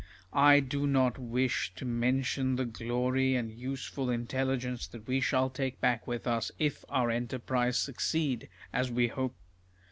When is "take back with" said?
5.51-6.25